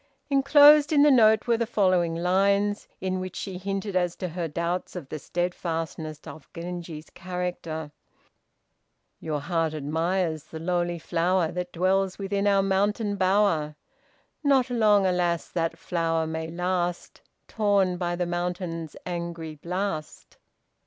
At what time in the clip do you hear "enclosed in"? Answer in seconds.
0.31-1.03